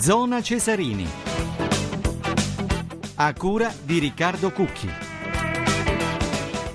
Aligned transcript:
Zona 0.00 0.40
Cesarini. 0.40 1.06
A 3.16 3.32
cura 3.34 3.74
di 3.82 3.98
Riccardo 3.98 4.52
Cucchi. 4.52 5.07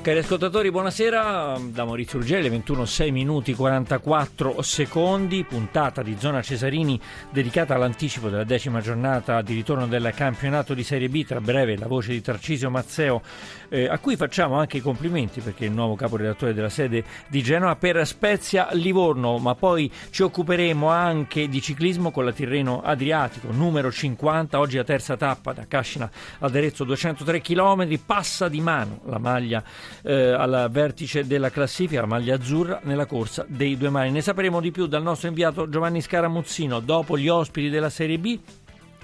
Cari 0.03 0.19
ascoltatori, 0.19 0.69
buonasera. 0.69 1.57
Da 1.69 1.85
Maurizio 1.85 2.19
Urgelli, 2.19 2.49
21 2.49 2.83
6 2.83 3.11
minuti 3.11 3.53
44 3.53 4.61
secondi, 4.61 5.45
puntata 5.45 6.03
di 6.03 6.17
Zona 6.19 6.41
Cesarini 6.41 6.99
dedicata 7.31 7.75
all'anticipo 7.75 8.27
della 8.27 8.43
decima 8.43 8.81
giornata 8.81 9.41
di 9.41 9.53
ritorno 9.53 9.87
del 9.87 10.11
campionato 10.13 10.73
di 10.73 10.83
Serie 10.83 11.07
B. 11.07 11.23
Tra 11.23 11.39
breve 11.39 11.77
la 11.77 11.87
voce 11.87 12.11
di 12.11 12.19
Tarcisio 12.19 12.69
Mazzeo, 12.69 13.21
eh, 13.69 13.87
a 13.87 13.97
cui 13.99 14.17
facciamo 14.17 14.57
anche 14.59 14.75
i 14.75 14.81
complimenti 14.81 15.39
perché 15.39 15.63
è 15.63 15.67
il 15.69 15.73
nuovo 15.73 15.95
caporedattore 15.95 16.53
della 16.53 16.67
sede 16.67 17.05
di 17.29 17.41
Genova 17.41 17.77
per 17.77 18.05
Spezia 18.05 18.67
Livorno. 18.73 19.37
Ma 19.37 19.55
poi 19.55 19.89
ci 20.09 20.21
occuperemo 20.21 20.89
anche 20.89 21.47
di 21.47 21.61
ciclismo 21.61 22.11
con 22.11 22.25
la 22.25 22.33
Tirreno 22.33 22.81
Adriatico, 22.83 23.53
numero 23.53 23.89
50. 23.89 24.59
Oggi 24.59 24.75
la 24.75 24.83
terza 24.83 25.15
tappa 25.15 25.53
da 25.53 25.65
Cascina 25.65 26.11
ad 26.39 26.53
Arezzo, 26.53 26.83
203 26.83 27.39
km. 27.39 27.97
Passa 28.05 28.49
di 28.49 28.59
mano 28.59 28.99
la 29.05 29.17
maglia 29.17 29.63
eh, 30.01 30.31
al 30.31 30.69
vertice 30.71 31.25
della 31.25 31.49
classifica, 31.49 32.01
la 32.01 32.07
maglia 32.07 32.35
azzurra 32.35 32.79
nella 32.83 33.05
corsa 33.05 33.45
dei 33.47 33.77
due 33.77 33.89
mari. 33.89 34.11
Ne 34.11 34.21
sapremo 34.21 34.59
di 34.59 34.71
più 34.71 34.87
dal 34.87 35.03
nostro 35.03 35.27
inviato 35.27 35.69
Giovanni 35.69 36.01
Scaramuzzino 36.01 36.79
dopo 36.79 37.17
gli 37.17 37.27
ospiti 37.27 37.69
della 37.69 37.89
Serie 37.89 38.17
B. 38.17 38.39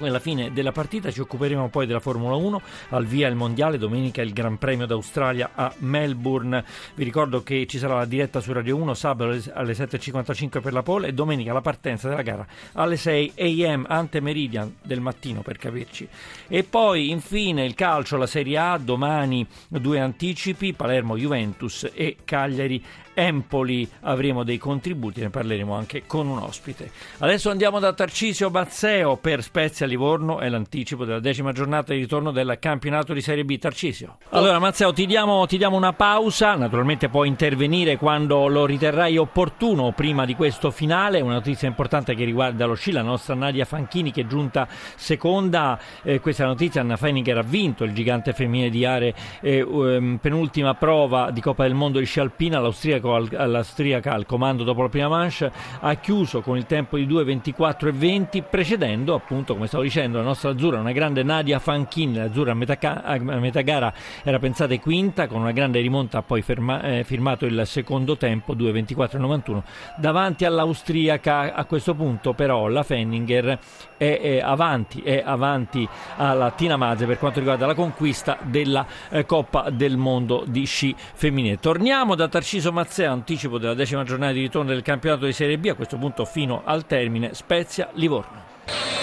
Alla 0.02 0.20
fine 0.20 0.53
della 0.53 0.71
partita 0.71 1.12
ci 1.12 1.20
occuperemo 1.20 1.67
poi 1.67 1.85
della 1.85 1.99
Formula 1.99 2.35
1, 2.35 2.62
al 2.89 3.05
via 3.05 3.27
il 3.27 3.35
mondiale, 3.35 3.77
domenica 3.77 4.22
il 4.22 4.31
Gran 4.31 4.58
Premio 4.58 4.85
d'Australia 4.85 5.52
a 5.53 5.73
Melbourne. 5.80 6.63
Vi 6.95 7.03
ricordo 7.03 7.44
che 7.44 7.66
ci 7.67 7.77
sarà 7.77 7.95
la 7.95 8.05
diretta 8.05 8.39
su 8.39 8.53
Radio 8.53 8.77
1 8.77 8.94
sabato 8.94 9.38
alle 9.53 9.73
7.55 9.73 10.62
per 10.62 10.72
la 10.72 10.84
pole 10.84 11.08
e 11.08 11.13
domenica 11.13 11.52
la 11.52 11.59
partenza 11.59 12.08
della 12.08 12.22
gara 12.22 12.48
alle 12.73 12.95
6 12.95 13.34
am 13.66 13.86
ante 13.89 14.22
meridian 14.22 14.73
del 14.81 15.02
mattino 15.02 15.41
per 15.41 15.58
capirci. 15.58 16.08
E 16.47 16.63
poi 16.63 17.09
infine 17.09 17.66
il 17.66 17.75
calcio, 17.75 18.16
la 18.16 18.25
Serie 18.25 18.58
A, 18.58 18.78
domani 18.78 19.45
due 19.67 20.00
anticipi, 20.00 20.73
Palermo 20.73 21.17
Juventus 21.17 21.89
e 21.94 22.17
Cagliari 22.23 22.81
Empoli 23.20 23.88
avremo 24.02 24.44
dei 24.44 24.58
contributi, 24.58 25.22
ne 25.22 25.30
parleremo 25.30 25.73
anche 25.73 26.03
con 26.06 26.28
un 26.28 26.39
ospite. 26.39 26.89
Adesso 27.20 27.50
andiamo 27.50 27.80
da 27.80 27.94
Tarcisio 27.94 28.50
Bazzeo 28.50 29.17
per 29.17 29.44
Spezia 29.44 29.86
Livorno 29.86 30.39
e 30.39 30.50
l'anticipo 30.50 31.06
della 31.06 31.20
decima 31.20 31.52
giornata 31.52 31.94
di 31.94 32.00
ritorno 32.00 32.31
del 32.31 32.58
campionato 32.59 33.14
di 33.14 33.22
Serie 33.22 33.44
B. 33.44 33.58
Tarcisio. 33.58 34.17
Allora 34.30 34.59
Mazzeo 34.59 34.94
ti 34.94 35.06
diamo, 35.06 35.45
ti 35.45 35.58
diamo 35.58 35.75
una 35.75 35.94
pausa, 35.94 36.56
naturalmente 36.56 37.09
puoi 37.09 37.28
intervenire 37.28 37.97
quando 37.97 38.47
lo 38.47 38.66
riterrai 38.66 39.17
opportuno 39.17 39.92
prima 39.92 40.25
di 40.25 40.36
questo 40.36 40.72
finale, 40.72 41.20
una 41.22 41.34
notizia 41.34 41.67
importante 41.67 42.16
che 42.16 42.23
riguarda 42.23 42.66
lo 42.66 42.75
sci, 42.75 42.92
la 42.92 43.02
nostra 43.02 43.36
Nadia 43.36 43.66
Fanchini 43.66 44.12
che 44.12 44.22
è 44.22 44.25
giunta 44.25 44.67
seconda, 44.95 45.80
eh, 46.03 46.20
questa 46.20 46.45
notizia, 46.45 46.81
Anna 46.81 46.97
Feininger 46.97 47.38
ha 47.38 47.44
vinto 47.44 47.84
il 47.84 47.94
gigante 47.94 48.34
femminile 48.34 48.70
di 48.70 48.86
Are, 48.86 49.14
eh, 49.42 49.62
um, 49.62 50.17
penultima 50.22 50.73
prova 50.75 51.31
di 51.31 51.42
Coppa 51.42 51.64
del 51.64 51.73
Mondo 51.73 52.00
di 52.00 52.06
sci 52.06 52.20
alpina, 52.20 52.59
l'austriaco 52.59 53.09
all'austriaca 53.16 54.14
al 54.14 54.26
comando 54.26 54.64
dopo 54.64 54.82
la 54.82 54.90
prima 54.90 55.08
manche 55.08 55.52
ha 55.80 55.94
chiuso 55.96 56.42
con 56.42 56.58
il 56.58 56.66
tempo 56.66 56.98
di 56.98 57.08
2.24 57.08 57.88
e 57.88 57.92
20 57.92 58.42
precedendo 58.44 59.14
appunto 59.14 59.54
come 59.54 59.68
stavo 59.68 59.84
dicendo 59.84 60.18
la 60.18 60.24
nostra 60.24 60.52
azzurra 60.52 60.80
una 60.80 60.92
grande 60.92 61.24
Nadia 61.24 61.60
Fanchin 61.60 62.14
l'azzurra 62.14 62.52
a 62.52 62.56
metà, 62.56 63.04
a 63.04 63.18
metà, 63.18 63.62
gara 63.62 63.94
era 64.24 64.40
pensata 64.40 64.78
quinta 64.78 65.28
con 65.28 65.42
una 65.42 65.52
grande 65.52 65.80
rimonta 65.80 66.20
ha 66.20 66.22
poi 66.22 66.42
ferma, 66.42 66.82
eh, 66.82 67.04
firmato 67.04 67.46
il 67.46 67.62
secondo 67.66 68.18
tempo 68.18 68.56
2.24 68.56 69.16
e 69.16 69.18
91 69.18 69.64
davanti 69.98 70.46
all'austriaca 70.46 71.54
a 71.54 71.66
questo 71.66 71.94
punto 71.96 72.34
però 72.34 72.68
la 72.68 72.84
Fenninger 72.84 73.60
è, 73.98 74.20
è 74.22 74.40
avanti 74.40 75.02
è 75.02 75.22
avanti 75.26 75.88
alla 76.18 76.52
Tina 76.52 76.78
Maze 76.78 77.06
per 77.06 77.18
quanto 77.18 77.40
riguarda 77.40 77.66
la 77.66 77.74
conquista 77.74 78.38
della 78.42 78.86
eh, 79.09 79.25
Coppa 79.25 79.69
del 79.69 79.98
Mondo 79.98 80.44
di 80.48 80.66
sci 80.66 80.96
femminile. 80.98 81.59
Torniamo 81.59 82.16
da 82.16 82.28
Tarciso 82.28 82.72
Mazzini 82.72 82.99
Grazie, 83.00 83.18
anticipo 83.18 83.58
della 83.58 83.76
decima 83.76 84.04
giornata 84.04 84.34
di 84.34 84.42
ritorno 84.42 84.72
del 84.72 84.82
campionato 84.82 85.24
di 85.24 85.32
Serie 85.32 85.58
B, 85.58 85.68
a 85.68 85.74
questo 85.74 85.96
punto 85.96 86.26
fino 86.26 86.64
al 86.66 86.86
termine 86.86 87.34
Spezia-Livorno. 87.34 88.99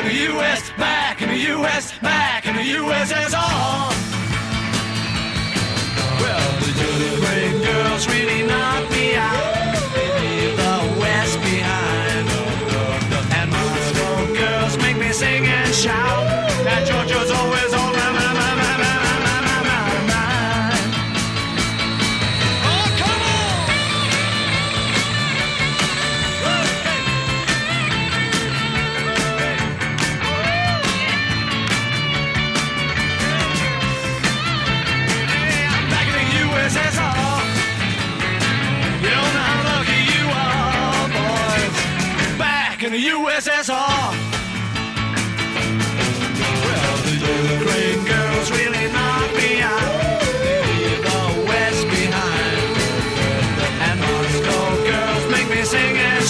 in 0.00 0.06
the 0.06 0.14
U.S., 0.32 0.70
back 0.78 1.20
in 1.20 1.28
the 1.28 1.36
U.S., 1.36 1.98
back 1.98 2.46
in 2.46 2.54
the 2.56 2.62
USSR. 2.62 3.99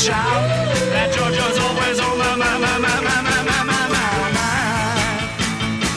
Shout. 0.01 0.49
That 0.97 1.13
Georgia's 1.13 1.61
always 1.61 2.01
on 2.01 2.17
my, 2.17 2.33
my, 2.33 2.57
my, 2.57 2.75
my, 2.81 2.97
my, 3.05 3.17
my, 3.21 3.39
my, 3.45 3.61
my, 3.69 3.85
my, 3.93 4.31
my. 4.33 4.57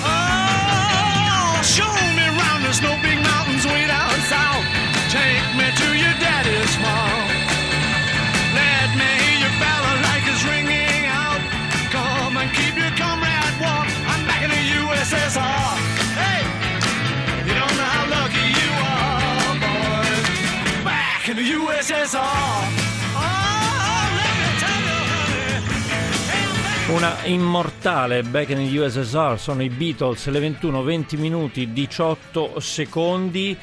Oh, 0.04 1.56
show 1.64 1.88
me 2.12 2.28
round 2.36 2.68
the 2.68 2.74
snow 2.76 3.00
big 3.00 3.16
mountains 3.24 3.64
way 3.64 3.88
down 3.88 4.12
south. 4.28 4.68
Take 5.08 5.48
me 5.56 5.72
to 5.72 5.88
your 5.96 6.16
daddy's 6.20 6.76
farm. 6.84 7.32
Let 8.52 8.92
me 9.00 9.08
hear 9.24 9.48
your 9.48 9.56
balalaikas 9.64 10.42
ringing 10.52 11.08
out. 11.08 11.40
Come 11.96 12.36
and 12.44 12.52
keep 12.52 12.76
your 12.76 12.92
comrade 13.00 13.56
warm. 13.64 13.88
I'm 14.12 14.28
back 14.28 14.44
in 14.44 14.52
the 14.52 14.64
USSR. 14.84 15.80
Hey, 16.20 16.44
you 17.48 17.56
don't 17.56 17.76
know 17.80 17.92
how 17.96 18.06
lucky 18.12 18.46
you 18.52 18.70
are, 18.84 19.56
boy. 19.64 20.84
Back 20.84 21.24
in 21.32 21.36
the 21.40 21.48
USSR. 21.56 22.83
Una 26.94 27.26
immortale 27.26 28.22
Back 28.22 28.50
in 28.50 28.70
the 28.70 28.80
USSR 28.80 29.40
sono 29.40 29.64
i 29.64 29.70
Beatles, 29.70 30.30
le 30.30 30.40
21, 30.40 30.84
20 30.84 31.18
minuti, 31.18 31.74
18 31.74 32.60
secondi. 32.60 33.58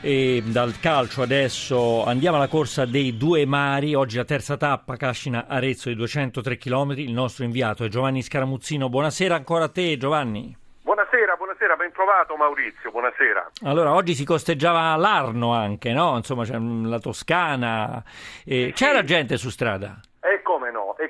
E 0.00 0.40
dal 0.46 0.78
calcio 0.78 1.22
adesso 1.22 2.04
andiamo 2.04 2.36
alla 2.36 2.46
corsa 2.46 2.84
dei 2.84 3.16
due 3.16 3.44
mari, 3.44 3.96
oggi 3.96 4.18
la 4.18 4.24
terza 4.24 4.56
tappa 4.56 4.94
Cascina 4.94 5.46
Arezzo 5.48 5.88
di 5.88 5.96
203 5.96 6.58
km, 6.58 6.92
il 6.98 7.10
nostro 7.10 7.42
inviato 7.42 7.82
è 7.82 7.88
Giovanni 7.88 8.22
Scaramuzzino, 8.22 8.88
buonasera 8.88 9.34
ancora 9.34 9.64
a 9.64 9.68
te 9.68 9.96
Giovanni. 9.96 10.56
Buonasera, 10.82 11.34
buonasera, 11.34 11.74
ben 11.74 11.90
trovato 11.90 12.36
Maurizio, 12.36 12.92
buonasera. 12.92 13.50
Allora, 13.64 13.94
oggi 13.94 14.14
si 14.14 14.24
costeggiava 14.24 14.94
l'Arno 14.94 15.52
anche, 15.52 15.92
no? 15.92 16.16
Insomma, 16.16 16.44
c'è 16.44 16.56
la 16.56 17.00
Toscana. 17.00 18.04
Eh, 18.44 18.70
c'era 18.76 19.02
gente 19.02 19.38
su 19.38 19.50
strada? 19.50 19.98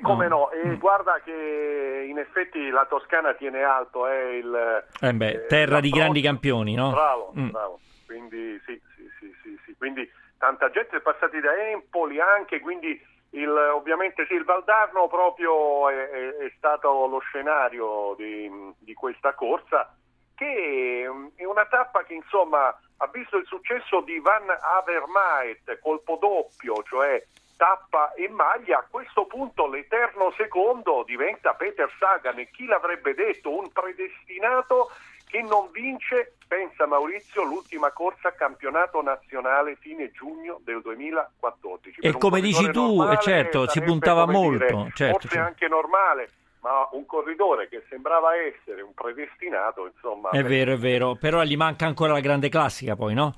Come 0.06 0.28
no, 0.28 0.50
e 0.50 0.54
come 0.54 0.62
no. 0.62 0.70
E 0.70 0.76
mm. 0.76 0.78
guarda 0.78 1.20
che 1.24 2.06
in 2.08 2.18
effetti 2.18 2.68
la 2.70 2.86
Toscana 2.86 3.34
tiene 3.34 3.62
alto, 3.62 4.06
è 4.06 4.28
il... 4.30 4.84
Eh 5.00 5.12
beh, 5.12 5.28
eh, 5.28 5.46
terra 5.46 5.80
di 5.80 5.90
grandi 5.90 6.20
campioni, 6.20 6.74
no? 6.74 6.90
Bravo, 6.90 7.32
mm. 7.38 7.48
bravo. 7.50 7.80
Quindi 8.06 8.60
sì, 8.64 8.80
sì, 8.94 9.10
sì, 9.18 9.34
sì, 9.42 9.58
sì. 9.64 9.74
Quindi 9.76 10.08
tanta 10.38 10.70
gente 10.70 10.96
è 10.96 11.00
passata 11.00 11.38
da 11.40 11.56
Empoli 11.70 12.20
anche, 12.20 12.60
quindi 12.60 13.00
il, 13.30 13.48
ovviamente 13.48 14.24
sì, 14.26 14.34
il 14.34 14.44
Valdarno 14.44 15.08
proprio 15.08 15.90
è, 15.90 16.08
è, 16.08 16.36
è 16.36 16.52
stato 16.56 17.06
lo 17.06 17.18
scenario 17.18 18.14
di, 18.16 18.50
di, 18.78 18.94
questa 18.94 19.34
corsa 19.34 19.94
che 20.34 21.10
è 21.34 21.44
una 21.44 21.66
tappa 21.66 22.04
che 22.04 22.14
insomma 22.14 22.68
ha 22.68 23.10
visto 23.12 23.36
il 23.36 23.46
successo 23.46 24.00
di 24.00 24.18
Van 24.20 24.48
Avermaet, 24.48 25.78
colpo 25.80 26.18
doppio, 26.20 26.82
cioè 26.84 27.22
tappa 27.56 28.12
e 28.14 28.28
maglia, 28.28 28.78
a 28.78 28.86
questo 28.88 29.26
punto 29.26 29.66
l'eterno 29.66 30.32
secondo 30.36 31.02
diventa 31.06 31.54
Peter 31.54 31.90
Sagan 31.98 32.38
e 32.38 32.50
chi 32.50 32.66
l'avrebbe 32.66 33.14
detto, 33.14 33.56
un 33.56 33.70
predestinato 33.72 34.90
che 35.26 35.42
non 35.42 35.68
vince, 35.72 36.36
pensa 36.46 36.86
Maurizio, 36.86 37.42
l'ultima 37.42 37.90
corsa 37.90 38.32
campionato 38.32 39.02
nazionale 39.02 39.76
fine 39.76 40.10
giugno 40.12 40.60
del 40.62 40.80
2014. 40.82 42.00
E 42.00 42.12
come 42.12 42.40
dici 42.40 42.70
tu, 42.70 42.96
normale, 42.96 43.20
certo, 43.20 43.68
si 43.68 43.80
puntava 43.82 44.26
molto. 44.26 44.76
Dire, 44.76 44.90
certo, 44.94 45.18
forse 45.18 45.28
certo. 45.28 45.48
anche 45.48 45.68
normale, 45.68 46.30
ma 46.60 46.88
un 46.92 47.04
corridore 47.06 47.68
che 47.68 47.84
sembrava 47.88 48.36
essere 48.36 48.82
un 48.82 48.94
predestinato, 48.94 49.86
insomma... 49.86 50.30
È 50.30 50.42
vero, 50.44 50.72
è 50.72 50.76
vero, 50.76 51.16
però 51.16 51.42
gli 51.42 51.56
manca 51.56 51.86
ancora 51.86 52.12
la 52.12 52.20
grande 52.20 52.48
classica 52.48 52.94
poi, 52.94 53.14
no? 53.14 53.34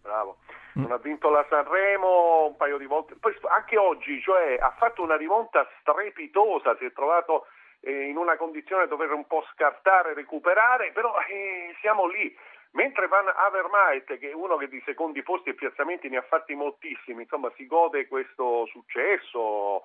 Bravo. 0.00 0.38
Mm. 0.78 0.82
Non 0.82 0.92
ha 0.92 0.98
vinto 0.98 1.30
la 1.30 1.44
Sanremo 1.48 2.46
un 2.46 2.56
paio 2.56 2.78
di 2.78 2.86
volte, 2.86 3.16
poi 3.16 3.36
anche 3.48 3.76
oggi, 3.76 4.20
cioè 4.20 4.56
ha 4.60 4.70
fatto 4.78 5.02
una 5.02 5.16
rimonta 5.16 5.68
strepitosa, 5.80 6.76
si 6.76 6.84
è 6.84 6.92
trovato 6.92 7.46
eh, 7.80 8.04
in 8.04 8.16
una 8.16 8.36
condizione 8.36 8.86
dove 8.86 9.06
un 9.06 9.26
po' 9.26 9.44
scartare, 9.52 10.14
recuperare, 10.14 10.92
però 10.92 11.14
eh, 11.28 11.74
siamo 11.80 12.06
lì. 12.06 12.36
Mentre 12.72 13.08
Van 13.08 13.26
Avermaet, 13.26 14.16
che 14.18 14.30
è 14.30 14.32
uno 14.32 14.56
che 14.56 14.68
di 14.68 14.80
secondi 14.84 15.24
posti 15.24 15.48
e 15.48 15.54
piazzamenti 15.54 16.08
ne 16.08 16.18
ha 16.18 16.22
fatti 16.22 16.54
moltissimi, 16.54 17.22
insomma 17.22 17.50
si 17.56 17.66
gode 17.66 18.06
questo 18.06 18.64
successo, 18.66 19.82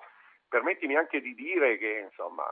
permettimi 0.48 0.94
anche 0.94 1.20
di 1.20 1.34
dire 1.34 1.78
che 1.78 2.06
insomma, 2.08 2.44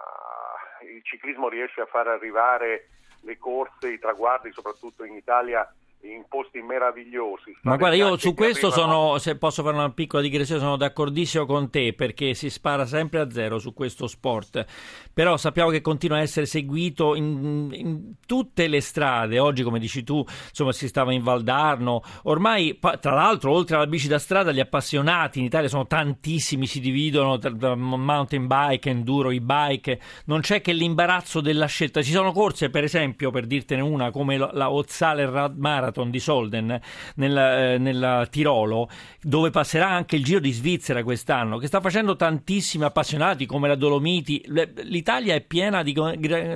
il 0.83 1.05
ciclismo 1.05 1.49
riesce 1.49 1.83
a 1.83 1.87
far 1.87 2.09
arrivare 2.09 2.89
le 3.23 3.39
corse, 3.39 3.93
i 3.93 3.99
traguardi, 4.01 4.51
soprattutto 4.51 5.05
in 5.05 5.15
Italia, 5.15 5.73
in 6.13 6.25
posti 6.29 6.61
meravigliosi. 6.61 7.57
Ma 7.63 7.77
guarda, 7.77 7.97
io 7.97 8.17
su 8.17 8.35
questo 8.35 8.67
arrivano... 8.69 8.93
sono, 8.93 9.19
se 9.19 9.37
posso 9.37 9.63
fare 9.63 9.77
una 9.77 9.91
piccola 9.91 10.23
digressione, 10.23 10.61
sono 10.61 10.77
d'accordissimo 10.77 11.47
con 11.47 11.71
te 11.71 11.95
perché 11.95 12.35
si 12.35 12.51
spara 12.51 12.85
sempre 12.85 13.21
a 13.21 13.31
zero 13.31 13.59
su 13.59 13.73
questo 13.73 14.07
sport, 14.07 14.65
però 15.13 15.37
sappiamo 15.37 15.71
che 15.71 15.81
continua 15.81 16.19
a 16.19 16.21
essere 16.21 16.47
seguito 16.47 17.15
in, 17.15 17.71
in 17.73 18.13
tutte 18.27 18.69
le 18.69 18.81
strade, 18.81 19.39
oggi 19.39 19.63
come 19.63 19.79
dici 19.79 20.05
tu, 20.05 20.25
insomma 20.49 20.73
si 20.73 20.89
stava 20.89 21.13
in 21.13 21.23
Valdarno, 21.23 22.03
ormai 22.25 22.79
tra 23.01 23.15
l'altro 23.15 23.53
oltre 23.53 23.77
alla 23.77 23.87
bici 23.87 24.09
da 24.09 24.19
strada 24.19 24.53
gli 24.53 24.61
appassionati 24.61 25.39
in 25.39 25.47
Italia 25.47 25.69
sono 25.69 25.87
tantissimi, 25.87 26.67
si 26.67 26.81
dividono 26.81 27.39
tra 27.39 27.75
mountain 27.75 28.47
bike, 28.47 28.91
enduro, 28.91 29.31
e-bike, 29.31 30.01
non 30.27 30.41
c'è 30.41 30.61
che 30.61 30.73
l'imbarazzo 30.73 31.41
della 31.41 31.67
scelta, 31.67 32.03
ci 32.03 32.13
sono 32.13 32.33
corse 32.33 32.69
per 32.69 32.85
esempio, 32.85 33.31
per 33.31 33.47
dirtene 33.47 33.81
una, 33.81 34.11
come 34.11 34.37
la 34.37 34.71
Ozzaler 34.71 35.29
Rad 35.29 35.57
Marathon, 35.57 35.94
Marathon 35.95 36.11
di 36.11 36.19
Solden 36.19 36.81
nel, 37.17 37.37
eh, 37.37 37.79
nel 37.79 38.27
Tirolo, 38.31 38.89
dove 39.23 39.51
passerà 39.51 39.89
anche 39.89 40.17
il 40.17 40.25
Giro 40.25 40.41
di 40.41 40.51
Svizzera 40.51 41.05
quest'anno, 41.05 41.59
che 41.59 41.69
sta 41.69 41.81
facendo 41.81 42.17
tantissimi 42.17 42.85
appassionati 42.85 43.47
come 43.47 43.69
la 43.69 43.77
Dolomiti. 43.77 44.45
L'Italia 44.83 45.35
è 45.35 45.41
piena 45.41 45.83
di, 45.83 45.95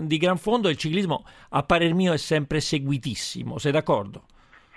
di 0.03 0.17
gran 0.19 0.37
fondo 0.37 0.69
e 0.69 0.73
il 0.73 0.77
ciclismo, 0.77 1.25
a 1.51 1.63
parer 1.63 1.95
mio, 1.95 2.13
è 2.13 2.19
sempre 2.19 2.61
seguitissimo. 2.61 3.59
Sei 3.59 3.73
d'accordo? 3.73 4.25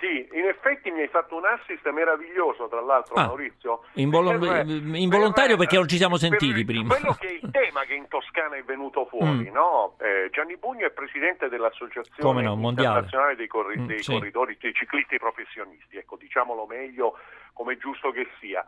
Sì, 0.02 0.28
in 0.32 0.46
effetti 0.46 0.90
mi 0.90 1.02
hai 1.02 1.08
fatto 1.10 1.36
un 1.36 1.46
assist 1.46 1.88
meraviglioso, 1.92 2.68
tra 2.68 2.82
l'altro, 2.82 3.14
ah, 3.14 3.28
Maurizio. 3.28 3.84
Invol- 3.94 4.40
per, 4.40 4.66
involontario 4.68 5.56
per, 5.56 5.60
perché 5.60 5.76
non 5.76 5.88
ci 5.88 5.98
siamo 5.98 6.18
sentiti 6.18 6.66
prima. 6.66 6.96
Quello 6.96 7.14
che 7.14 7.28
è 7.28 7.40
il 7.40 7.52
tema 7.52 7.82
che 7.82 7.94
in 7.94 8.08
Toscana 8.08 8.56
è 8.56 8.64
venuto 8.64 9.06
fuori, 9.06 9.48
mm. 9.48 9.54
no? 9.54 9.96
eh, 10.00 10.30
Gianni 10.32 10.58
Bugno 10.58 10.88
è 10.88 10.90
presidente 10.90 11.50
dell'Associazione 11.50 12.42
no, 12.42 12.54
Internazionale 12.54 13.36
dei, 13.36 13.46
corri- 13.46 13.78
mm, 13.78 13.86
dei 13.86 14.02
sì. 14.02 14.14
corridori, 14.14 14.58
dei 14.60 14.74
ciclisti 14.74 15.20
professionisti, 15.20 15.98
ecco, 15.98 16.18
diciamolo 16.18 16.66
meglio 16.66 17.20
come 17.54 17.74
è 17.74 17.78
giusto 17.78 18.10
che 18.10 18.28
sia. 18.40 18.66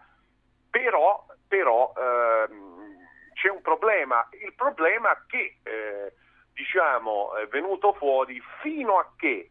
Però, 0.69 1.25
però 1.47 1.93
ehm, 1.97 2.97
c'è 3.33 3.49
un 3.49 3.61
problema, 3.61 4.29
il 4.45 4.53
problema 4.53 5.17
che 5.25 5.57
eh, 5.63 6.13
diciamo, 6.53 7.35
è 7.37 7.47
venuto 7.47 7.93
fuori 7.93 8.39
fino 8.61 8.99
a 8.99 9.11
che 9.17 9.49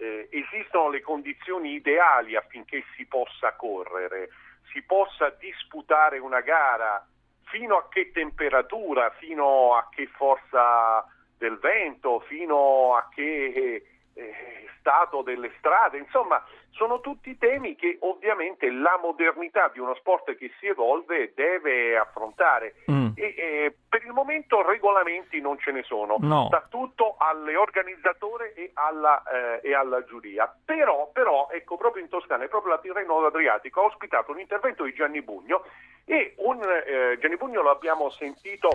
eh, 0.00 0.28
esistono 0.30 0.88
le 0.88 1.02
condizioni 1.02 1.74
ideali 1.74 2.34
affinché 2.34 2.82
si 2.96 3.04
possa 3.04 3.52
correre, 3.52 4.30
si 4.72 4.82
possa 4.82 5.28
disputare 5.38 6.18
una 6.18 6.40
gara, 6.40 7.06
fino 7.44 7.76
a 7.76 7.88
che 7.88 8.10
temperatura, 8.10 9.10
fino 9.18 9.74
a 9.74 9.88
che 9.90 10.06
forza 10.06 11.04
del 11.36 11.58
vento, 11.58 12.20
fino 12.20 12.96
a 12.96 13.08
che 13.14 13.84
eh, 14.20 14.68
stato 14.78 15.22
delle 15.22 15.50
strade, 15.58 15.98
insomma 15.98 16.42
sono 16.70 17.00
tutti 17.00 17.36
temi 17.36 17.74
che 17.74 17.98
ovviamente 18.00 18.70
la 18.70 18.98
modernità 19.00 19.68
di 19.72 19.80
uno 19.80 19.94
sport 19.94 20.36
che 20.36 20.50
si 20.58 20.66
evolve 20.66 21.32
deve 21.34 21.96
affrontare 21.96 22.76
mm. 22.90 23.08
e, 23.14 23.34
e, 23.36 23.76
per 23.88 24.04
il 24.04 24.12
momento 24.12 24.62
regolamenti 24.62 25.40
non 25.40 25.58
ce 25.58 25.72
ne 25.72 25.82
sono, 25.82 26.16
no. 26.18 26.46
sta 26.46 26.66
tutto 26.70 27.16
all'organizzatore 27.18 28.54
e 28.54 28.70
alla, 28.74 29.22
eh, 29.22 29.68
e 29.68 29.74
alla 29.74 30.04
giuria, 30.04 30.52
però, 30.64 31.10
però, 31.12 31.48
ecco 31.50 31.76
proprio 31.76 32.02
in 32.02 32.08
Toscana 32.08 32.44
e 32.44 32.48
proprio 32.48 32.74
la 32.74 32.80
Tirreno 32.80 33.24
Adriatico 33.24 33.80
ha 33.80 33.84
ospitato 33.84 34.30
un 34.30 34.40
intervento 34.40 34.84
di 34.84 34.94
Gianni 34.94 35.22
Bugno 35.22 35.64
e 36.04 36.34
un, 36.38 36.62
eh, 36.62 37.18
Gianni 37.20 37.36
Bugno 37.36 37.62
lo 37.62 37.70
abbiamo 37.70 38.10
sentito 38.10 38.68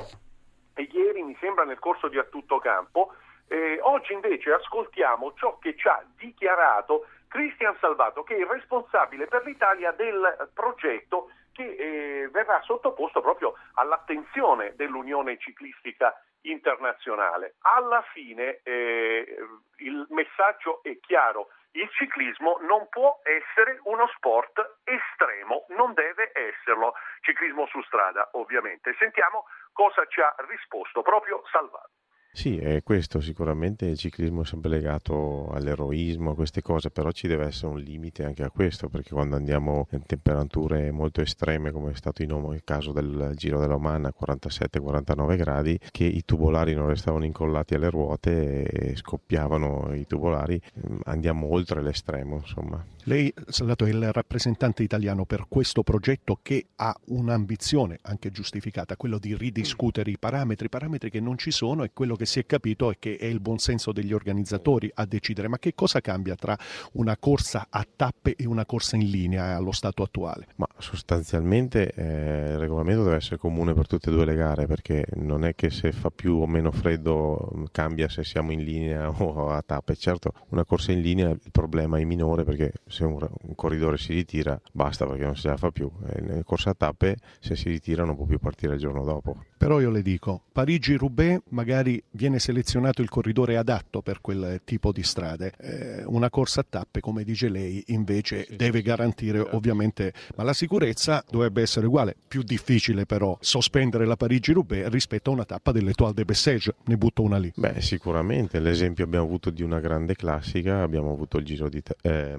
ieri 0.91 1.23
mi 1.23 1.35
sembra 1.39 1.63
nel 1.63 1.79
corso 1.79 2.07
di 2.07 2.17
A 2.17 2.23
Tutto 2.23 2.59
Campo 2.59 3.13
eh, 3.47 3.79
oggi 3.81 4.13
invece 4.13 4.51
ascoltiamo 4.53 5.33
ciò 5.35 5.57
che 5.59 5.75
ci 5.75 5.87
ha 5.87 6.03
dichiarato 6.15 7.07
Cristian 7.27 7.75
Salvato, 7.79 8.23
che 8.23 8.35
è 8.35 8.39
il 8.39 8.45
responsabile 8.45 9.27
per 9.27 9.43
l'Italia 9.43 9.91
del 9.91 10.49
progetto 10.53 11.29
che 11.51 11.63
eh, 11.63 12.29
verrà 12.29 12.61
sottoposto 12.61 13.21
proprio 13.21 13.55
all'attenzione 13.75 14.73
dell'Unione 14.75 15.37
Ciclistica 15.37 16.13
Internazionale. 16.41 17.55
Alla 17.61 18.03
fine 18.13 18.59
eh, 18.63 19.37
il 19.77 20.05
messaggio 20.09 20.83
è 20.83 20.99
chiaro, 20.99 21.47
il 21.71 21.89
ciclismo 21.91 22.57
non 22.61 22.87
può 22.89 23.19
essere 23.23 23.79
uno 23.83 24.07
sport 24.15 24.77
estremo, 24.83 25.65
non 25.69 25.93
deve 25.93 26.31
esserlo, 26.33 26.93
ciclismo 27.21 27.65
su 27.67 27.81
strada 27.83 28.29
ovviamente. 28.33 28.95
Sentiamo 28.97 29.45
cosa 29.73 30.05
ci 30.07 30.21
ha 30.21 30.33
risposto 30.47 31.01
proprio 31.01 31.43
Salvato. 31.51 31.89
Sì, 32.37 32.57
è 32.57 32.83
questo 32.83 33.21
sicuramente 33.21 33.85
il 33.85 33.97
ciclismo 33.97 34.41
è 34.41 34.45
sempre 34.45 34.69
legato 34.69 35.47
all'eroismo, 35.51 36.31
a 36.31 36.35
queste 36.35 36.61
cose, 36.61 36.91
però 36.91 37.09
ci 37.11 37.27
deve 37.27 37.45
essere 37.45 37.67
un 37.67 37.79
limite 37.79 38.25
anche 38.25 38.43
a 38.43 38.49
questo, 38.49 38.89
perché 38.89 39.11
quando 39.11 39.37
andiamo 39.37 39.87
in 39.91 40.03
temperature 40.05 40.91
molto 40.91 41.21
estreme, 41.21 41.71
come 41.71 41.91
è 41.91 41.95
stato 41.95 42.21
il 42.23 42.61
caso 42.65 42.91
del 42.91 43.31
Giro 43.35 43.57
dell'Oman 43.57 44.03
a 44.03 44.13
47-49 44.13 45.37
gradi, 45.37 45.79
che 45.91 46.03
i 46.03 46.25
tubolari 46.25 46.73
non 46.73 46.87
restavano 46.87 47.23
incollati 47.23 47.73
alle 47.73 47.89
ruote 47.89 48.63
e 48.63 48.95
scoppiavano 48.97 49.93
i 49.93 50.05
tubolari, 50.05 50.61
andiamo 51.05 51.49
oltre 51.49 51.81
l'estremo, 51.81 52.35
insomma. 52.35 52.85
Lei, 53.07 53.31
è 53.31 53.83
il 53.83 54.11
rappresentante 54.11 54.81
italiano 54.81 55.25
per 55.25 55.45
questo 55.47 55.83
progetto 55.83 56.39
che 56.41 56.69
ha 56.77 56.95
un'ambizione 57.09 57.99
anche 58.01 58.31
giustificata, 58.31 58.97
quello 58.97 59.19
di 59.19 59.35
ridiscutere 59.35 60.09
i 60.09 60.17
parametri, 60.17 60.69
parametri 60.69 61.11
che 61.11 61.19
non 61.19 61.37
ci 61.37 61.51
sono 61.51 61.83
e 61.83 61.91
quello 61.93 62.15
che 62.15 62.25
si 62.25 62.39
è 62.39 62.47
capito 62.47 62.89
è 62.89 62.95
che 62.97 63.17
è 63.17 63.25
il 63.25 63.41
buonsenso 63.41 63.91
degli 63.91 64.11
organizzatori 64.11 64.89
a 64.91 65.05
decidere, 65.05 65.47
ma 65.47 65.59
che 65.59 65.75
cosa 65.75 66.01
cambia 66.01 66.33
tra 66.33 66.57
una 66.93 67.15
corsa 67.17 67.67
a 67.69 67.85
tappe 67.95 68.35
e 68.35 68.47
una 68.47 68.65
corsa 68.65 68.95
in 68.95 69.07
linea 69.07 69.55
allo 69.55 69.71
stato 69.71 70.01
attuale? 70.01 70.47
Ma 70.55 70.67
sostanzialmente 70.79 71.91
eh, 71.91 72.53
il 72.53 72.57
regolamento 72.57 73.03
deve 73.03 73.17
essere 73.17 73.37
comune 73.37 73.75
per 73.75 73.85
tutte 73.85 74.09
e 74.09 74.13
due 74.13 74.25
le 74.25 74.35
gare, 74.35 74.65
perché 74.65 75.05
non 75.17 75.45
è 75.45 75.53
che 75.53 75.69
se 75.69 75.91
fa 75.91 76.09
più 76.09 76.37
o 76.37 76.47
meno 76.47 76.71
freddo 76.71 77.51
mm, 77.55 77.65
cambia 77.71 78.09
se 78.09 78.23
siamo 78.23 78.51
in 78.51 78.63
linea 78.63 79.09
o 79.21 79.49
a 79.51 79.61
tappe. 79.63 79.95
Certo, 79.95 80.33
una 80.49 80.65
corsa 80.65 80.91
in 80.91 81.01
linea 81.01 81.29
il 81.29 81.51
problema 81.51 81.99
è 81.99 82.03
minore 82.03 82.43
perché 82.43 82.73
se 82.95 83.03
un, 83.03 83.19
un 83.19 83.55
corridore 83.55 83.97
si 83.97 84.13
ritira 84.13 84.59
basta 84.71 85.05
perché 85.05 85.25
non 85.25 85.35
se 85.35 85.49
la 85.49 85.57
fa 85.57 85.69
più. 85.71 85.91
E 86.07 86.21
nelle 86.21 86.43
corse 86.43 86.69
a 86.69 86.73
tappe 86.73 87.17
se 87.39 87.55
si 87.55 87.69
ritira 87.69 88.05
non 88.05 88.15
può 88.15 88.25
più 88.25 88.39
partire 88.39 88.73
il 88.75 88.79
giorno 88.79 89.03
dopo. 89.03 89.43
Però 89.57 89.79
io 89.79 89.89
le 89.89 90.01
dico, 90.01 90.43
Parigi-Roubaix 90.51 91.41
magari 91.49 92.01
viene 92.11 92.39
selezionato 92.39 93.01
il 93.01 93.09
corridore 93.09 93.57
adatto 93.57 94.01
per 94.01 94.21
quel 94.21 94.61
tipo 94.63 94.91
di 94.91 95.03
strade. 95.03 95.53
Eh, 95.59 96.03
una 96.05 96.29
corsa 96.29 96.61
a 96.61 96.65
tappe, 96.67 96.99
come 96.99 97.23
dice 97.23 97.49
lei, 97.49 97.83
invece 97.87 98.45
sì, 98.45 98.55
deve 98.55 98.81
garantire 98.81 99.39
sì, 99.39 99.55
ovviamente, 99.55 100.13
ma 100.35 100.43
la 100.43 100.53
sicurezza 100.53 101.23
dovrebbe 101.29 101.61
essere 101.61 101.87
uguale. 101.87 102.15
Più 102.27 102.43
difficile 102.43 103.05
però 103.05 103.37
sospendere 103.41 104.05
la 104.05 104.15
Parigi-Roubaix 104.15 104.87
rispetto 104.87 105.31
a 105.31 105.33
una 105.33 105.45
tappa 105.45 105.71
dell'Etoile 105.71 106.13
de 106.13 106.25
Bessèges. 106.25 106.73
Ne 106.85 106.97
butto 106.97 107.23
una 107.23 107.37
lì. 107.37 107.51
Beh, 107.55 107.81
sicuramente. 107.81 108.59
L'esempio 108.59 109.03
abbiamo 109.03 109.25
avuto 109.25 109.49
di 109.49 109.63
una 109.63 109.79
grande 109.79 110.15
classica, 110.15 110.81
abbiamo 110.81 111.11
avuto 111.11 111.37
il 111.37 111.45
Giro 111.45 111.69
di 111.69 111.81
eh, 112.01 112.35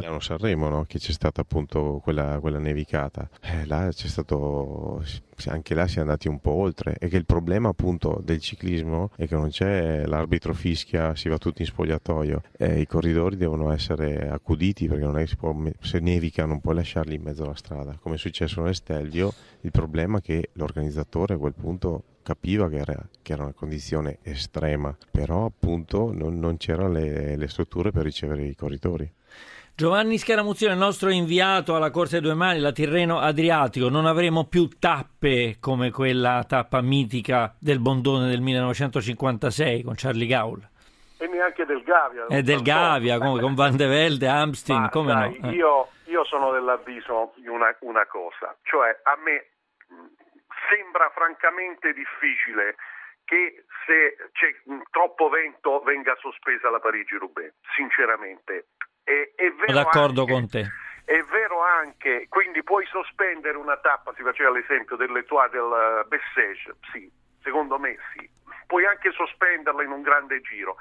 Milano-Sanremo, 0.00 0.68
no? 0.68 0.84
che 0.86 0.98
c'è 0.98 1.12
stata 1.12 1.40
appunto 1.40 2.00
quella, 2.02 2.38
quella 2.40 2.58
nevicata. 2.58 3.28
Eh, 3.40 3.66
là 3.66 3.88
c'è 3.92 4.08
stato 4.08 5.02
anche 5.46 5.74
là 5.74 5.88
si 5.88 5.98
è 5.98 6.00
andati 6.00 6.28
un 6.28 6.40
po' 6.40 6.52
oltre 6.52 6.96
e 6.98 7.08
che 7.08 7.16
il 7.16 7.24
problema 7.24 7.68
appunto 7.68 8.20
del 8.22 8.40
ciclismo 8.40 9.10
è 9.16 9.26
che 9.26 9.34
non 9.34 9.48
c'è 9.48 10.06
l'arbitro 10.06 10.54
fischia, 10.54 11.14
si 11.16 11.28
va 11.28 11.38
tutti 11.38 11.62
in 11.62 11.66
spogliatoio 11.66 12.42
e 12.56 12.80
i 12.80 12.86
corridori 12.86 13.36
devono 13.36 13.72
essere 13.72 14.28
accuditi 14.30 14.86
perché 14.86 15.04
non 15.04 15.18
è 15.18 15.22
che 15.22 15.28
si 15.28 15.36
può, 15.36 15.54
se 15.80 15.98
nevica 15.98 16.44
non 16.44 16.60
puoi 16.60 16.76
lasciarli 16.76 17.16
in 17.16 17.22
mezzo 17.22 17.42
alla 17.42 17.56
strada 17.56 17.98
come 18.00 18.14
è 18.14 18.18
successo 18.18 18.60
nell'Estelvio 18.60 19.32
il 19.62 19.70
problema 19.70 20.18
è 20.18 20.20
che 20.20 20.50
l'organizzatore 20.52 21.34
a 21.34 21.38
quel 21.38 21.54
punto 21.54 22.04
capiva 22.22 22.68
che 22.68 22.76
era, 22.76 23.08
che 23.22 23.32
era, 23.34 23.42
una 23.44 23.52
condizione 23.52 24.18
estrema, 24.22 24.96
però 25.10 25.44
appunto 25.44 26.10
non, 26.12 26.38
non 26.38 26.56
c'erano 26.56 26.90
le, 26.90 27.36
le 27.36 27.48
strutture 27.48 27.92
per 27.92 28.02
ricevere 28.02 28.44
i 28.44 28.54
corridori. 28.54 29.10
Giovanni 29.76 30.18
Scaramuzzino, 30.18 30.70
il 30.70 30.78
nostro 30.78 31.10
inviato 31.10 31.74
alla 31.74 31.90
Corsa 31.90 32.20
dei 32.20 32.20
Due 32.20 32.34
Mani, 32.34 32.60
la 32.60 32.70
Tirreno 32.70 33.18
Adriatico. 33.18 33.88
Non 33.88 34.06
avremo 34.06 34.46
più 34.46 34.68
tappe 34.68 35.56
come 35.58 35.90
quella 35.90 36.44
tappa 36.46 36.80
mitica 36.80 37.52
del 37.58 37.80
Bondone 37.80 38.28
del 38.28 38.40
1956 38.40 39.82
con 39.82 39.94
Charlie 39.96 40.28
Gaul. 40.28 40.62
E 41.18 41.26
neanche 41.26 41.66
del 41.66 41.82
Gavia. 41.82 42.26
E 42.28 42.42
del 42.42 42.62
Gavia, 42.62 43.18
come, 43.18 43.40
con 43.40 43.56
Van 43.56 43.74
de 43.74 43.88
Velde, 43.88 44.28
Amstin, 44.28 44.78
Ma, 44.78 44.88
come 44.90 45.12
dai, 45.12 45.38
no? 45.40 45.50
Eh. 45.50 45.54
Io, 45.54 45.88
io, 46.04 46.24
sono 46.24 46.52
dell'avviso 46.52 47.32
di 47.34 47.48
una, 47.48 47.74
una 47.80 48.06
cosa, 48.06 48.54
cioè 48.62 48.96
a 49.02 49.16
me 49.24 49.48
sembra 50.70 51.10
francamente 51.12 51.92
difficile 51.92 52.76
che 53.24 53.64
se 53.86 54.30
c'è 54.30 54.54
troppo 54.92 55.28
vento 55.28 55.80
venga 55.80 56.14
sospesa 56.20 56.70
la 56.70 56.78
Parigi-Roubaix, 56.78 57.54
sinceramente. 57.74 58.66
È, 59.04 59.32
è 59.36 59.52
Sono 59.66 59.78
d'accordo 59.82 60.20
anche, 60.22 60.32
con 60.32 60.48
te. 60.48 60.66
È 61.04 61.20
vero 61.30 61.60
anche, 61.60 62.26
quindi 62.30 62.62
puoi 62.62 62.86
sospendere 62.86 63.58
una 63.58 63.76
tappa, 63.76 64.12
si 64.16 64.22
faceva 64.22 64.50
l'esempio 64.50 64.96
dell'Etoile 64.96 65.50
del 65.50 66.06
Bessège, 66.08 66.74
sì, 66.90 67.10
secondo 67.42 67.78
me 67.78 67.96
sì. 68.16 68.28
Puoi 68.66 68.86
anche 68.86 69.12
sospenderla 69.12 69.82
in 69.82 69.90
un 69.90 70.00
grande 70.00 70.40
giro, 70.40 70.76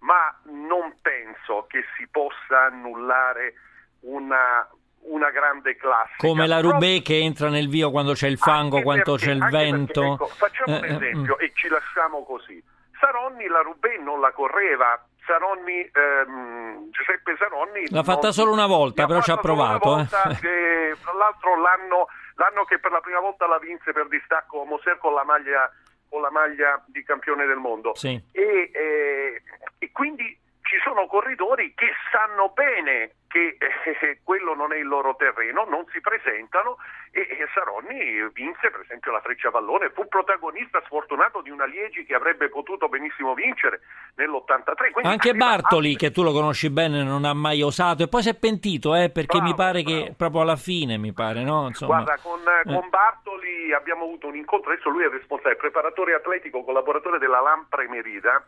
ma 0.00 0.38
non 0.44 0.94
penso 1.00 1.64
che 1.66 1.82
si 1.96 2.06
possa 2.08 2.66
annullare 2.66 3.54
una, 4.00 4.68
una 5.04 5.30
grande 5.30 5.74
classica. 5.76 6.18
Come 6.18 6.46
la 6.46 6.60
Rubé 6.60 7.00
che 7.00 7.18
entra 7.18 7.48
nel 7.48 7.68
vio 7.68 7.90
quando 7.90 8.12
c'è 8.12 8.28
il 8.28 8.36
fango, 8.36 8.82
quando 8.82 9.16
c'è 9.16 9.32
il 9.32 9.48
vento. 9.50 10.16
Perché, 10.16 10.24
ecco, 10.24 10.26
facciamo 10.26 10.76
un 10.76 10.84
eh, 10.84 10.88
eh, 10.88 10.94
esempio 10.94 11.38
eh, 11.38 11.44
e 11.46 11.52
ci 11.54 11.68
lasciamo 11.68 12.24
così. 12.24 12.62
Saronni 12.98 13.46
la 13.46 13.60
Rubé 13.60 13.98
non 13.98 14.20
la 14.20 14.30
correva, 14.32 15.02
Saronni, 15.24 15.80
ehm, 15.80 16.61
Giuseppe 16.92 17.34
Saronni... 17.36 17.90
L'ha 17.90 18.02
fatta 18.04 18.30
non, 18.30 18.32
solo 18.32 18.52
una 18.52 18.66
volta, 18.66 19.06
però 19.06 19.20
ci 19.20 19.32
ha 19.32 19.36
provato. 19.36 19.98
Eh. 19.98 20.06
Che, 20.40 20.96
tra 21.02 21.12
l'altro 21.14 21.60
l'anno, 21.60 22.06
l'anno, 22.36 22.64
che 22.64 22.78
per 22.78 22.92
la 22.92 23.00
prima 23.00 23.20
volta 23.20 23.46
la 23.48 23.58
vinse 23.58 23.92
per 23.92 24.06
distacco 24.08 24.64
Moser 24.64 24.98
con 24.98 25.14
la 25.14 25.24
maglia, 25.24 25.70
con 26.08 26.20
la 26.20 26.30
maglia 26.30 26.80
di 26.86 27.02
campione 27.02 27.46
del 27.46 27.56
mondo. 27.56 27.94
Sì. 27.94 28.22
E, 28.30 28.70
eh, 28.72 29.42
e 29.78 29.90
quindi 29.90 30.38
ci 30.72 30.80
sono 30.82 31.06
corridori 31.06 31.74
che 31.76 31.92
sanno 32.10 32.48
bene 32.48 33.20
che 33.28 33.56
eh, 33.60 34.20
quello 34.24 34.54
non 34.54 34.72
è 34.72 34.76
il 34.76 34.86
loro 34.86 35.16
terreno, 35.16 35.64
non 35.68 35.84
si 35.92 36.00
presentano 36.00 36.76
e, 37.10 37.20
e 37.20 37.46
Saronni 37.52 38.28
vinse 38.32 38.70
per 38.70 38.80
esempio 38.80 39.12
la 39.12 39.20
Freccia 39.20 39.50
Vallone, 39.50 39.90
fu 39.90 40.08
protagonista 40.08 40.80
sfortunato 40.84 41.42
di 41.42 41.50
una 41.50 41.66
Liegi 41.66 42.04
che 42.06 42.14
avrebbe 42.14 42.48
potuto 42.48 42.88
benissimo 42.88 43.34
vincere 43.34 43.80
nell'83. 44.16 44.92
Quindi 44.92 45.10
Anche 45.10 45.34
Bartoli, 45.34 45.92
a... 45.94 45.96
che 45.96 46.10
tu 46.10 46.22
lo 46.22 46.32
conosci 46.32 46.70
bene, 46.70 47.02
non 47.02 47.26
ha 47.26 47.34
mai 47.34 47.60
osato 47.60 48.02
e 48.02 48.08
poi 48.08 48.22
si 48.22 48.30
è 48.30 48.34
pentito 48.34 48.94
eh, 48.94 49.10
perché 49.10 49.38
bravo, 49.38 49.50
mi 49.50 49.54
pare 49.54 49.82
bravo. 49.82 50.04
che 50.04 50.14
proprio 50.16 50.40
alla 50.40 50.56
fine, 50.56 50.96
mi 50.96 51.12
pare, 51.12 51.42
no? 51.42 51.66
Insomma, 51.66 52.02
Guarda, 52.02 52.22
con, 52.22 52.40
eh. 52.40 52.62
con 52.64 52.88
Bartoli 52.88 53.74
abbiamo 53.74 54.04
avuto 54.04 54.26
un 54.26 54.36
incontro, 54.36 54.72
adesso 54.72 54.88
lui 54.88 55.04
è 55.04 55.08
responsabile, 55.10 55.56
preparatore 55.56 56.14
atletico, 56.14 56.64
collaboratore 56.64 57.18
della 57.18 57.40
Lampre 57.40 57.88
Merida 57.88 58.42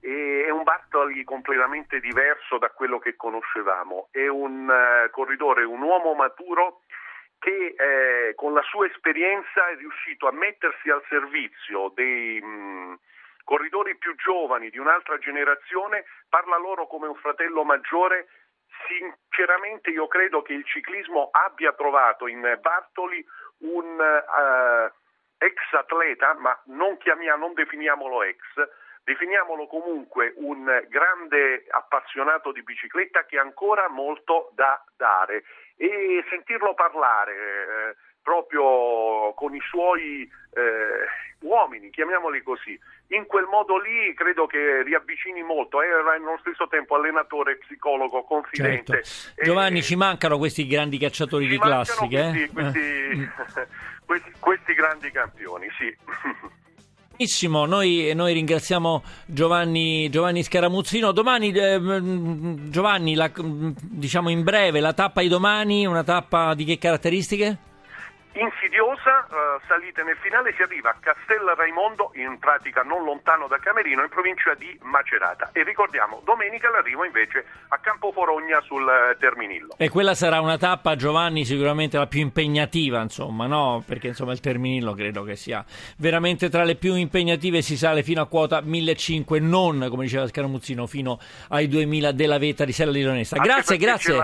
è 0.00 0.50
un 0.50 0.62
Bartoli 0.62 1.24
completamente 1.24 2.00
diverso 2.00 2.58
da 2.58 2.70
quello 2.70 2.98
che 2.98 3.16
conoscevamo, 3.16 4.08
è 4.10 4.26
un 4.26 4.68
uh, 4.68 5.10
corridore, 5.10 5.64
un 5.64 5.82
uomo 5.82 6.14
maturo 6.14 6.82
che 7.38 7.74
eh, 7.78 8.34
con 8.34 8.52
la 8.52 8.62
sua 8.62 8.86
esperienza 8.86 9.68
è 9.68 9.76
riuscito 9.76 10.26
a 10.26 10.32
mettersi 10.32 10.90
al 10.90 11.02
servizio 11.08 11.92
dei 11.94 12.40
mh, 12.40 12.46
mm, 12.46 12.94
corridori 13.44 13.96
più 13.96 14.14
giovani 14.16 14.70
di 14.70 14.78
un'altra 14.78 15.18
generazione, 15.18 16.04
parla 16.28 16.58
loro 16.58 16.86
come 16.86 17.06
un 17.06 17.14
fratello 17.14 17.64
maggiore. 17.64 18.28
Sinceramente 18.86 19.90
io 19.90 20.06
credo 20.06 20.42
che 20.42 20.52
il 20.52 20.64
ciclismo 20.64 21.30
abbia 21.32 21.72
trovato 21.72 22.26
in 22.26 22.40
Bartoli 22.60 23.24
un 23.58 23.98
uh, 23.98 24.92
ex 25.38 25.56
atleta, 25.72 26.34
ma 26.34 26.60
non, 26.66 26.96
chiamiamo, 26.98 27.46
non 27.46 27.54
definiamolo 27.54 28.22
ex, 28.24 28.38
definiamolo 29.08 29.66
comunque 29.66 30.34
un 30.36 30.64
grande 30.90 31.64
appassionato 31.70 32.52
di 32.52 32.62
bicicletta 32.62 33.24
che 33.24 33.38
ha 33.38 33.42
ancora 33.42 33.88
molto 33.88 34.50
da 34.54 34.84
dare 34.98 35.44
e 35.76 36.22
sentirlo 36.28 36.74
parlare 36.74 37.32
eh, 37.32 37.96
proprio 38.22 39.32
con 39.32 39.54
i 39.54 39.60
suoi 39.66 40.30
eh, 40.52 41.46
uomini, 41.46 41.88
chiamiamoli 41.88 42.42
così, 42.42 42.78
in 43.08 43.24
quel 43.24 43.46
modo 43.46 43.78
lì 43.78 44.12
credo 44.12 44.46
che 44.46 44.82
riavvicini 44.82 45.42
molto, 45.42 45.80
era 45.80 46.02
nello 46.18 46.36
stesso 46.40 46.68
tempo 46.68 46.96
allenatore, 46.96 47.56
psicologo, 47.56 48.24
confidente. 48.24 49.02
Certo. 49.04 49.42
Giovanni, 49.42 49.82
ci 49.82 49.96
mancano 49.96 50.36
questi 50.36 50.66
grandi 50.66 50.98
cacciatori 50.98 51.46
di 51.46 51.58
classiche? 51.58 52.30
Questi, 52.30 52.42
eh? 52.42 52.48
questi, 52.52 52.78
eh. 53.58 53.68
questi, 54.04 54.32
questi 54.38 54.74
grandi 54.74 55.10
campioni, 55.10 55.66
sì. 55.78 55.96
Benissimo, 57.18 57.66
noi, 57.66 58.12
noi, 58.14 58.32
ringraziamo 58.32 59.02
Giovanni, 59.26 60.08
Giovanni 60.08 60.44
Scaramuzzino. 60.44 61.10
Domani, 61.10 61.50
eh, 61.50 61.80
Giovanni, 62.70 63.16
la, 63.16 63.28
diciamo 63.34 64.28
in 64.28 64.44
breve, 64.44 64.78
la 64.78 64.92
tappa 64.92 65.20
di 65.20 65.26
domani, 65.26 65.84
una 65.84 66.04
tappa 66.04 66.54
di 66.54 66.62
che 66.62 66.78
caratteristiche? 66.78 67.67
Insidiosa, 68.40 69.26
uh, 69.28 69.60
salite 69.66 70.02
nel 70.02 70.16
finale, 70.20 70.54
si 70.54 70.62
arriva 70.62 70.90
a 70.90 70.96
Castel 70.98 71.44
Raimondo, 71.56 72.12
in 72.14 72.38
pratica 72.38 72.82
non 72.82 73.04
lontano 73.04 73.46
da 73.46 73.58
Camerino, 73.58 74.02
in 74.02 74.08
provincia 74.08 74.54
di 74.54 74.76
Macerata. 74.82 75.50
E 75.52 75.62
ricordiamo, 75.62 76.20
domenica 76.24 76.70
l'arrivo 76.70 77.04
invece 77.04 77.44
a 77.68 77.78
Campoforogna 77.78 78.60
sul 78.60 78.82
uh, 78.82 79.18
Terminillo. 79.18 79.74
E 79.76 79.88
quella 79.88 80.14
sarà 80.14 80.40
una 80.40 80.58
tappa, 80.58 80.96
Giovanni, 80.96 81.44
sicuramente 81.44 81.98
la 81.98 82.06
più 82.06 82.20
impegnativa, 82.20 83.00
insomma, 83.00 83.46
no? 83.46 83.82
Perché 83.86 84.08
insomma 84.08 84.32
il 84.32 84.40
Terminillo 84.40 84.94
credo 84.94 85.24
che 85.24 85.36
sia 85.36 85.64
veramente 85.98 86.48
tra 86.48 86.64
le 86.64 86.76
più 86.76 86.94
impegnative, 86.94 87.62
si 87.62 87.76
sale 87.76 88.02
fino 88.02 88.22
a 88.22 88.26
quota 88.26 88.60
1500, 88.60 89.44
non, 89.44 89.86
come 89.90 90.04
diceva 90.04 90.26
Scaramuzzino, 90.26 90.86
fino 90.86 91.18
ai 91.48 91.68
2000 91.68 92.12
della 92.12 92.38
vetta 92.38 92.64
di 92.64 92.72
Sella 92.72 92.92
di 92.92 93.02
Lonesta. 93.02 93.38
Grazie, 93.38 93.76
grazie. 93.76 94.16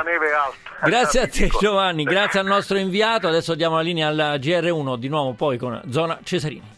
Grazie 0.85 1.21
a 1.21 1.29
te 1.29 1.49
Giovanni, 1.59 2.05
grazie 2.05 2.41
al 2.41 2.47
nostro 2.47 2.77
inviato. 2.77 3.29
Adesso 3.29 3.55
diamo 3.55 3.77
la 3.77 3.83
linea 3.83 4.04
al 4.05 4.39
GR1 4.41 4.97
di 4.97 5.09
nuovo 5.09 5.33
poi 5.33 5.59
con 5.59 5.81
Zona 5.91 6.19
Cesarini. 6.23 6.74